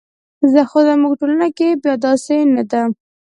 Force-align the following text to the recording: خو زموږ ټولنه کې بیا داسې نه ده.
خو 0.69 0.77
زموږ 0.87 1.13
ټولنه 1.19 1.47
کې 1.57 1.69
بیا 1.81 1.93
داسې 2.05 2.37
نه 2.55 2.63
ده. 2.71 2.81